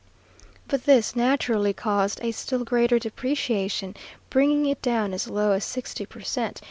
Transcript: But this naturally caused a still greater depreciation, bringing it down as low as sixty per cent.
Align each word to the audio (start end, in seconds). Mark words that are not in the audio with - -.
But 0.67 0.85
this 0.85 1.15
naturally 1.15 1.73
caused 1.73 2.19
a 2.23 2.31
still 2.31 2.63
greater 2.65 2.97
depreciation, 2.97 3.95
bringing 4.31 4.65
it 4.65 4.81
down 4.81 5.13
as 5.13 5.27
low 5.27 5.51
as 5.51 5.63
sixty 5.63 6.07
per 6.07 6.21
cent. 6.21 6.59